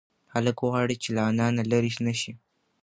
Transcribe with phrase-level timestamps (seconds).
[0.33, 2.33] هلک غواړي چې له انا نه لرې نشي.